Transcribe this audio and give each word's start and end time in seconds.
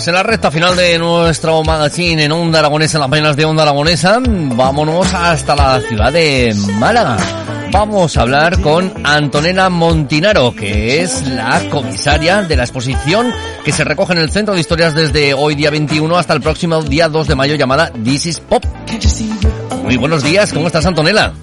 Pues 0.00 0.08
en 0.08 0.14
la 0.14 0.22
recta 0.22 0.50
final 0.50 0.74
de 0.76 0.98
nuestro 0.98 1.62
magazine 1.62 2.24
en 2.24 2.32
Onda 2.32 2.60
Aragonesa, 2.60 2.96
en 2.96 3.00
las 3.02 3.10
páginas 3.10 3.36
de 3.36 3.44
Onda 3.44 3.64
Aragonesa, 3.64 4.18
vámonos 4.24 5.12
hasta 5.12 5.54
la 5.54 5.78
ciudad 5.82 6.10
de 6.10 6.54
Málaga. 6.78 7.18
Vamos 7.70 8.16
a 8.16 8.22
hablar 8.22 8.62
con 8.62 8.90
Antonella 9.04 9.68
Montinaro, 9.68 10.54
que 10.56 11.02
es 11.02 11.26
la 11.26 11.68
comisaria 11.68 12.40
de 12.40 12.56
la 12.56 12.62
exposición 12.62 13.30
que 13.62 13.72
se 13.72 13.84
recoge 13.84 14.14
en 14.14 14.20
el 14.20 14.30
Centro 14.30 14.54
de 14.54 14.60
Historias 14.60 14.94
desde 14.94 15.34
hoy 15.34 15.54
día 15.54 15.68
21 15.68 16.16
hasta 16.16 16.32
el 16.32 16.40
próximo 16.40 16.82
día 16.82 17.10
2 17.10 17.28
de 17.28 17.34
mayo 17.34 17.56
llamada 17.56 17.92
This 17.92 18.24
is 18.24 18.40
Pop. 18.40 18.64
Muy 19.82 19.98
buenos 19.98 20.22
días, 20.22 20.50
¿cómo 20.54 20.68
estás 20.68 20.86
Antonella? 20.86 21.34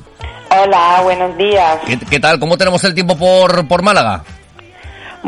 Hola, 0.49 1.01
buenos 1.03 1.37
días. 1.37 1.77
¿Qué, 1.85 1.99
qué 1.99 2.19
tal? 2.19 2.39
¿Cómo 2.39 2.57
tenemos 2.57 2.83
el 2.85 2.95
tiempo 2.95 3.15
por, 3.15 3.67
por 3.67 3.83
Málaga? 3.83 4.23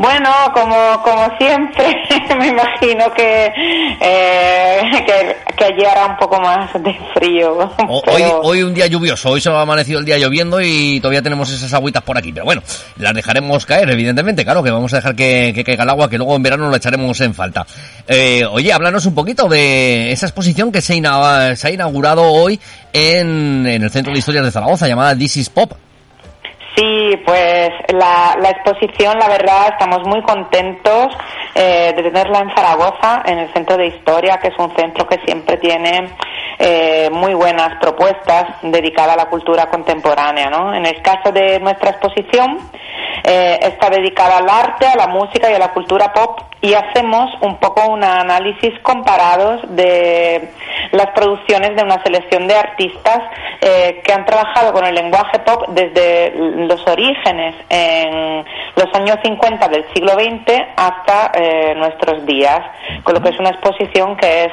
Bueno, 0.01 0.29
como, 0.53 1.01
como 1.03 1.37
siempre, 1.37 1.85
me 2.39 2.47
imagino 2.47 3.11
que, 3.13 3.51
eh, 3.99 4.81
que, 5.05 5.55
que 5.57 5.63
allí 5.65 5.83
hará 5.85 6.05
un 6.05 6.17
poco 6.17 6.39
más 6.39 6.71
de 6.81 6.97
frío. 7.13 7.69
O- 7.87 8.01
pero- 8.03 8.39
Hoy, 8.41 8.59
hoy 8.59 8.63
un 8.63 8.73
día 8.73 8.87
lluvioso, 8.87 9.29
hoy 9.31 9.41
se 9.41 9.49
ha 9.49 9.61
amanecido 9.61 9.99
el 9.99 10.05
día 10.05 10.17
lloviendo 10.17 10.61
y 10.61 10.99
todavía 11.01 11.21
tenemos 11.21 11.49
esas 11.51 11.73
agüitas 11.73 12.01
por 12.03 12.17
aquí, 12.17 12.31
pero 12.31 12.45
bueno, 12.45 12.61
las 12.97 13.13
dejaremos 13.13 13.65
caer, 13.65 13.89
evidentemente, 13.89 14.43
claro, 14.45 14.63
que 14.63 14.71
vamos 14.71 14.93
a 14.93 14.97
dejar 14.97 15.15
que, 15.15 15.51
que 15.53 15.63
caiga 15.65 15.83
el 15.83 15.89
agua, 15.89 16.09
que 16.09 16.17
luego 16.17 16.35
en 16.35 16.43
verano 16.43 16.69
lo 16.69 16.75
echaremos 16.75 17.19
en 17.21 17.33
falta. 17.33 17.65
Eh, 18.07 18.45
oye, 18.49 18.71
háblanos 18.71 19.05
un 19.05 19.15
poquito 19.15 19.47
de 19.49 20.11
esa 20.11 20.27
exposición 20.27 20.71
que 20.71 20.81
se, 20.81 20.93
se 21.55 21.67
ha 21.67 21.71
inaugurado 21.71 22.23
hoy 22.23 22.59
en, 22.93 23.65
en 23.67 23.83
el 23.83 23.89
Centro 23.89 24.13
de 24.13 24.19
Historias 24.19 24.45
de 24.45 24.51
Zaragoza, 24.51 24.87
llamada 24.87 25.15
This 25.15 25.37
is 25.37 25.49
Pop. 25.49 25.73
Sí, 26.75 27.19
pues 27.25 27.69
la, 27.89 28.37
la 28.39 28.49
exposición, 28.49 29.17
la 29.19 29.27
verdad, 29.27 29.69
estamos 29.71 30.07
muy 30.07 30.21
contentos 30.21 31.07
eh, 31.55 31.93
de 31.95 32.03
tenerla 32.03 32.39
en 32.39 32.55
Zaragoza, 32.55 33.23
en 33.25 33.39
el 33.39 33.53
Centro 33.53 33.75
de 33.75 33.87
Historia, 33.87 34.37
que 34.37 34.49
es 34.49 34.57
un 34.57 34.73
centro 34.75 35.07
que 35.07 35.19
siempre 35.25 35.57
tiene 35.57 36.09
eh, 36.59 37.09
muy 37.11 37.33
buenas 37.33 37.79
propuestas 37.81 38.45
dedicadas 38.61 39.13
a 39.13 39.17
la 39.17 39.29
cultura 39.29 39.65
contemporánea. 39.67 40.49
¿no? 40.49 40.73
En 40.73 40.85
el 40.85 41.01
caso 41.01 41.31
de 41.31 41.59
nuestra 41.59 41.91
exposición, 41.91 42.59
eh, 43.31 43.59
está 43.61 43.91
dedicada 43.91 44.37
al 44.37 44.49
arte, 44.49 44.87
a 44.87 44.95
la 44.95 45.05
música 45.05 45.51
y 45.51 45.53
a 45.53 45.59
la 45.59 45.71
cultura 45.71 46.11
pop 46.11 46.39
y 46.61 46.73
hacemos 46.73 47.29
un 47.41 47.57
poco 47.57 47.87
un 47.87 48.03
análisis 48.03 48.73
comparados 48.81 49.61
de 49.69 50.49
las 50.91 51.11
producciones 51.11 51.75
de 51.75 51.83
una 51.83 52.01
selección 52.01 52.47
de 52.47 52.55
artistas 52.55 53.19
eh, 53.61 54.01
que 54.03 54.13
han 54.13 54.25
trabajado 54.25 54.73
con 54.73 54.83
el 54.83 54.95
lenguaje 54.95 55.37
pop 55.45 55.63
desde 55.69 56.33
los 56.35 56.85
orígenes 56.87 57.53
en 57.69 58.43
los 58.75 58.87
años 58.95 59.17
50 59.23 59.67
del 59.67 59.85
siglo 59.93 60.13
XX 60.13 60.63
hasta 60.75 61.31
eh, 61.35 61.75
nuestros 61.75 62.25
días, 62.25 62.61
con 63.03 63.13
lo 63.13 63.21
que 63.21 63.29
es 63.29 63.39
una 63.39 63.49
exposición 63.49 64.17
que 64.17 64.45
es 64.45 64.51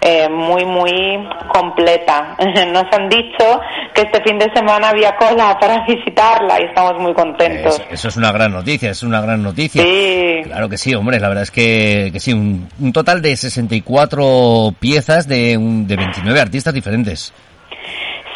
eh, 0.00 0.28
muy, 0.28 0.64
muy 0.64 1.28
completa. 1.52 2.36
Nos 2.72 2.84
han 2.92 3.08
dicho 3.08 3.60
que 3.94 4.02
este 4.02 4.22
fin 4.22 4.38
de 4.38 4.50
semana 4.54 4.90
había 4.90 5.16
cola 5.16 5.56
para 5.58 5.84
visitarla 5.86 6.60
y 6.60 6.64
estamos 6.64 6.98
muy 6.98 7.14
contentos. 7.14 7.74
Eso, 7.74 7.84
eso 7.90 8.08
es 8.08 8.16
una 8.16 8.32
gran 8.32 8.52
noticia, 8.52 8.90
es 8.90 9.02
una 9.02 9.20
gran 9.20 9.42
noticia. 9.42 9.82
Sí. 9.82 10.40
Claro 10.44 10.68
que 10.68 10.76
sí, 10.76 10.94
hombre, 10.94 11.18
la 11.20 11.28
verdad 11.28 11.44
es 11.44 11.50
que, 11.50 12.10
que 12.12 12.20
sí, 12.20 12.32
un, 12.32 12.68
un 12.78 12.92
total 12.92 13.22
de 13.22 13.36
64 13.36 14.74
piezas 14.78 15.26
de, 15.26 15.56
un, 15.56 15.86
de 15.86 15.96
29 15.96 16.40
artistas 16.40 16.74
diferentes. 16.74 17.32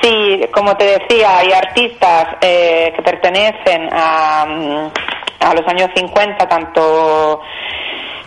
Sí, 0.03 0.41
como 0.53 0.77
te 0.77 0.99
decía, 0.99 1.39
hay 1.39 1.53
artistas 1.53 2.25
eh, 2.41 2.91
que 2.97 3.03
pertenecen 3.03 3.89
a, 3.93 4.47
mm, 4.47 4.91
a 5.41 5.55
los 5.55 5.67
años 5.69 5.89
50, 5.95 6.49
tanto 6.49 7.41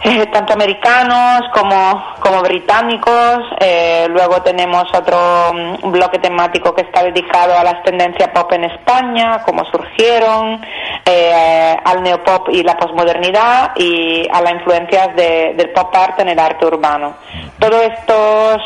eh, 0.03 0.25
tanto 0.27 0.53
americanos 0.53 1.41
como, 1.53 2.03
como 2.19 2.41
británicos. 2.41 3.39
Eh, 3.59 4.07
luego 4.09 4.41
tenemos 4.41 4.85
otro 4.93 5.17
mm, 5.53 5.91
bloque 5.91 6.19
temático 6.19 6.73
que 6.75 6.81
está 6.81 7.03
dedicado 7.03 7.57
a 7.57 7.63
las 7.63 7.81
tendencias 7.83 8.29
pop 8.29 8.51
en 8.53 8.65
España, 8.65 9.41
cómo 9.45 9.63
surgieron, 9.65 10.61
eh, 11.05 11.75
al 11.83 12.03
neopop 12.03 12.49
y 12.49 12.63
la 12.63 12.77
posmodernidad 12.77 13.71
y 13.75 14.27
a 14.31 14.41
las 14.41 14.53
influencias 14.53 15.15
de- 15.15 15.53
del 15.55 15.69
pop 15.71 15.93
art 15.95 16.19
en 16.19 16.29
el 16.29 16.39
arte 16.39 16.65
urbano. 16.65 17.15
Todos 17.59 17.81
estos 17.83 18.61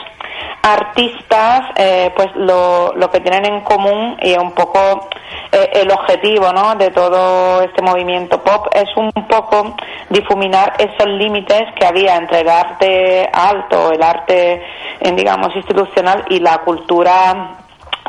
artistas 0.63 1.61
eh, 1.75 2.11
pues 2.15 2.27
lo, 2.35 2.93
lo 2.95 3.09
que 3.09 3.19
tienen 3.21 3.45
en 3.45 3.61
común 3.61 4.17
y 4.21 4.33
un 4.37 4.51
poco 4.51 5.07
el 5.81 5.91
objetivo 5.91 6.51
¿no? 6.53 6.75
de 6.75 6.89
todo 6.91 7.61
este 7.61 7.81
movimiento 7.81 8.43
pop 8.43 8.67
es 8.73 8.89
un 8.95 9.11
poco 9.27 9.75
difuminar 10.09 10.73
esos 10.77 11.07
límites 11.07 11.63
que 11.79 11.85
había 11.85 12.15
entre 12.15 12.41
el 12.41 12.49
arte 12.49 13.29
alto, 13.31 13.91
el 13.91 14.01
arte 14.01 14.61
digamos 15.15 15.55
institucional 15.55 16.25
y 16.29 16.39
la 16.39 16.59
cultura 16.59 17.57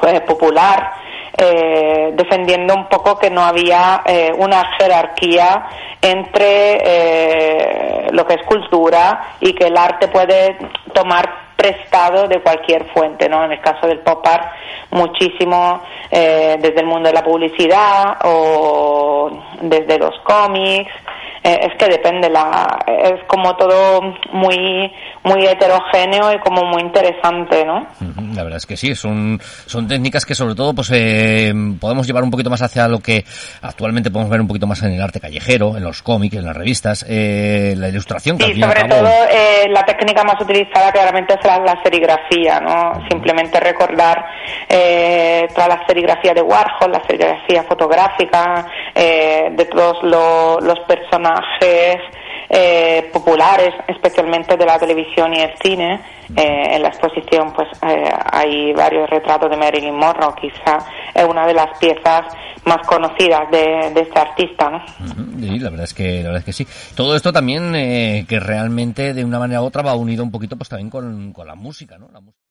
eh, 0.02 0.20
popular 0.20 0.92
eh, 1.40 2.10
defendiendo 2.14 2.74
un 2.74 2.88
poco 2.88 3.16
que 3.16 3.30
no 3.30 3.42
había 3.42 4.02
eh, 4.04 4.32
una 4.36 4.76
jerarquía 4.76 5.68
entre 6.02 6.78
eh, 6.82 8.06
lo 8.10 8.26
que 8.26 8.34
es 8.34 8.42
cultura 8.44 9.36
y 9.38 9.52
que 9.52 9.68
el 9.68 9.76
arte 9.76 10.08
puede 10.08 10.58
tomar 10.92 11.47
prestado 11.58 12.28
de 12.28 12.40
cualquier 12.40 12.88
fuente, 12.92 13.28
¿no? 13.28 13.44
En 13.44 13.50
el 13.50 13.60
caso 13.60 13.88
del 13.88 13.98
pop 13.98 14.24
art, 14.24 14.52
muchísimo 14.92 15.82
eh, 16.08 16.56
desde 16.60 16.80
el 16.80 16.86
mundo 16.86 17.08
de 17.08 17.14
la 17.14 17.24
publicidad 17.24 18.16
o 18.24 19.28
desde 19.62 19.98
los 19.98 20.14
cómics. 20.22 20.92
Eh, 21.48 21.58
es 21.62 21.78
que 21.78 21.86
depende, 21.86 22.28
la, 22.28 22.78
es 22.86 23.24
como 23.26 23.56
todo 23.56 24.02
muy 24.32 24.92
muy 25.24 25.44
heterogéneo 25.46 26.32
y 26.32 26.38
como 26.40 26.62
muy 26.64 26.82
interesante, 26.82 27.64
¿no? 27.64 27.86
La 28.34 28.42
verdad 28.44 28.56
es 28.58 28.66
que 28.66 28.76
sí, 28.76 28.94
son, 28.94 29.38
son 29.66 29.86
técnicas 29.88 30.24
que 30.24 30.34
sobre 30.34 30.54
todo 30.54 30.74
pues 30.74 30.90
eh, 30.94 31.52
podemos 31.80 32.06
llevar 32.06 32.22
un 32.22 32.30
poquito 32.30 32.48
más 32.50 32.62
hacia 32.62 32.86
lo 32.88 33.00
que 33.00 33.24
actualmente 33.62 34.10
podemos 34.10 34.30
ver 34.30 34.40
un 34.40 34.46
poquito 34.48 34.66
más 34.66 34.82
en 34.82 34.92
el 34.92 35.02
arte 35.02 35.20
callejero, 35.20 35.76
en 35.76 35.84
los 35.84 36.02
cómics, 36.02 36.36
en 36.36 36.44
las 36.44 36.56
revistas, 36.56 37.04
eh, 37.08 37.74
la 37.76 37.88
ilustración 37.88 38.38
que 38.38 38.48
y 38.48 38.60
sobre 38.60 38.80
cabo- 38.88 38.96
todo 39.02 39.08
eh, 39.30 39.68
la 39.70 39.84
técnica 39.84 40.22
más 40.24 40.40
utilizada 40.40 40.92
claramente 40.92 41.34
es 41.34 41.44
la, 41.46 41.58
la 41.58 41.82
serigrafía, 41.82 42.60
¿no? 42.60 42.92
Simplemente 43.10 43.58
recordar 43.60 44.24
eh, 44.68 45.46
toda 45.54 45.68
la 45.68 45.86
serigrafía 45.86 46.32
de 46.34 46.42
Warhol, 46.42 46.92
la 46.92 47.02
serigrafía 47.06 47.62
fotográfica, 47.64 48.66
eh, 48.94 49.48
de 49.52 49.64
todos 49.66 49.98
lo- 50.02 50.58
los 50.60 50.78
personajes 50.86 51.37
eh, 52.50 53.10
populares, 53.12 53.74
especialmente 53.86 54.56
de 54.56 54.64
la 54.64 54.78
televisión 54.78 55.34
y 55.34 55.40
el 55.40 55.52
cine. 55.62 56.00
Eh, 56.36 56.76
en 56.76 56.82
la 56.82 56.88
exposición 56.88 57.52
pues 57.54 57.68
eh, 57.82 58.10
hay 58.30 58.72
varios 58.74 59.08
retratos 59.08 59.50
de 59.50 59.56
Marilyn 59.56 59.94
Monroe, 59.94 60.34
quizá 60.38 60.78
es 61.14 61.24
una 61.24 61.46
de 61.46 61.54
las 61.54 61.78
piezas 61.78 62.26
más 62.66 62.86
conocidas 62.86 63.50
de, 63.50 63.90
de 63.94 64.00
este 64.02 64.18
artista, 64.18 64.68
¿no? 64.68 64.84
Sí, 65.40 65.58
la 65.58 65.70
verdad 65.70 65.84
es 65.84 65.94
que 65.94 66.18
la 66.18 66.28
verdad 66.30 66.38
es 66.40 66.44
que 66.44 66.52
sí. 66.52 66.66
Todo 66.94 67.16
esto 67.16 67.32
también 67.32 67.74
eh, 67.74 68.26
que 68.28 68.40
realmente 68.40 69.14
de 69.14 69.24
una 69.24 69.38
manera 69.38 69.62
u 69.62 69.64
otra 69.64 69.82
va 69.82 69.94
unido 69.94 70.22
un 70.22 70.30
poquito 70.30 70.56
pues 70.56 70.68
también 70.68 70.90
con, 70.90 71.32
con 71.32 71.46
la 71.46 71.54
música, 71.54 71.96
¿no? 71.96 72.08
La 72.12 72.20
música. 72.20 72.44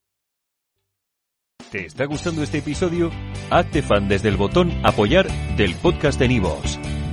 ¿Te 1.71 1.85
está 1.85 2.05
gustando 2.05 2.43
este 2.43 2.59
episodio? 2.59 3.11
Hazte 3.49 3.81
fan 3.81 4.07
desde 4.07 4.29
el 4.29 4.37
botón 4.37 4.71
Apoyar 4.83 5.27
del 5.57 5.75
podcast 5.75 6.17
de 6.17 6.29
Nivos. 6.29 6.79